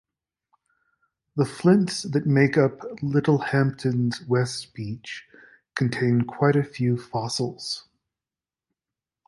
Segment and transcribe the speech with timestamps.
[1.35, 5.27] The flints that make up Littlehampton's West Beach
[5.75, 7.87] contain quite a few fossils.